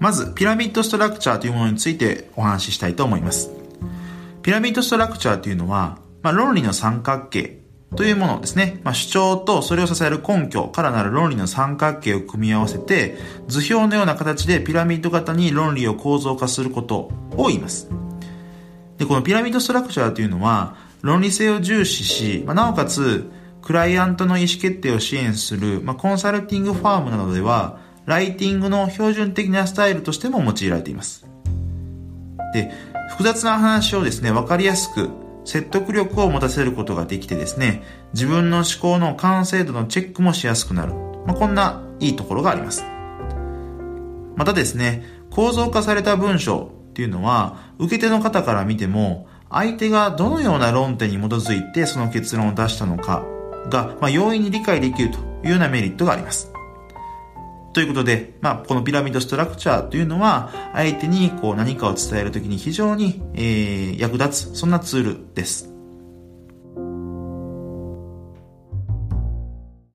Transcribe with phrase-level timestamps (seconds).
[0.00, 3.50] まず、ピラミッドストラクチャーというものについてお話ししたいと思います。
[4.42, 7.60] ピラミッドストラクチャーというのは、まあ、論理の三角形
[7.96, 8.80] というものですね。
[8.82, 13.18] まあ、主張とそれを支える根拠からなる論理の三角形を組み合わせて、
[13.48, 17.90] 図表のような形でピラミッド型に論理を構造化することを言います。
[18.96, 23.30] で、このピラミッドストラクチャーというのは、論理性を重視し、まあ、なおかつ、
[23.60, 31.26] クライアントの意思決定を支援する、まあ、コンサルティングファームなどでは、ライティングの標準的なスタイルとしても用いられています。
[32.52, 32.72] で、
[33.10, 35.10] 複雑な話をですね、わかりやすく、
[35.44, 37.82] 説得力を持たせることができてですね、
[38.12, 40.94] 自分の思考の完成度のチェックもしやすくなる。
[41.26, 42.84] まあ、こんないいところがあります。
[44.36, 53.24] またですね、構造化された文章っていうのは、受け手の方から見ても、相手がどのような論点に基づいてその結論を出したのか
[53.68, 56.52] が、まあ、容易に理解できるというようなメリットがあります。
[57.72, 65.69] ということで、まあ、このピラミッドストラクチャーというのは、相手にこう何かを伝えるときに非常に、えー、役立つ、そんなツールです。